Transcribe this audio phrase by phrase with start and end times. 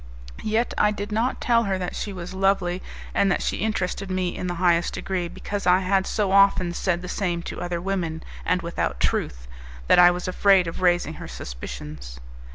[0.41, 2.81] Yet I did not tell her that she was lovely
[3.13, 7.03] and that she interested me in the highest degree, because I had so often said
[7.03, 9.47] the same to other women, and without truth,
[9.85, 12.19] that I was afraid of raising her suspicions.